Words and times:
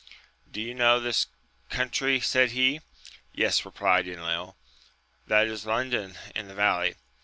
Do 0.49 0.59
you 0.59 0.73
know 0.73 0.99
this 0.99 1.27
country? 1.69 2.19
said 2.21 2.53
he. 2.53 2.81
Yes, 3.35 3.63
replied 3.65 4.07
Enil; 4.07 4.55
that 5.27 5.45
is 5.45 5.67
London 5.67 6.17
in 6.33 6.47
the 6.47 6.55
valley. 6.55 6.95